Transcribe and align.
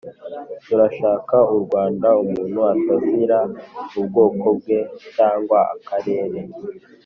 turashaka 0.65 1.35
u 1.55 1.57
rwanda 1.63 2.07
umuntu 2.23 2.59
atazira 2.73 3.39
ubwoko 3.99 4.45
bwe 4.57 4.79
cyangwa 5.15 5.59
akarere 5.75 6.39